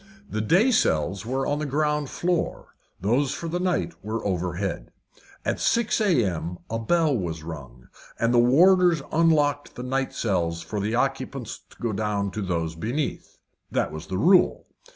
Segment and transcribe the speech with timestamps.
[0.27, 4.91] The day cells were on the ground floor, those for the night were overhead.
[5.45, 6.57] At six a.m.
[6.71, 11.77] a bell was rung, and the warders unlocked the night cells for the occupants to
[11.79, 13.37] go down to those beneath.
[13.69, 14.65] That was the rule.